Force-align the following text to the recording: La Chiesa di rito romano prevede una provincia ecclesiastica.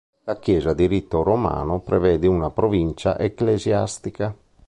La 0.23 0.39
Chiesa 0.39 0.73
di 0.73 0.87
rito 0.87 1.21
romano 1.21 1.79
prevede 1.79 2.25
una 2.25 2.49
provincia 2.49 3.19
ecclesiastica. 3.19 4.35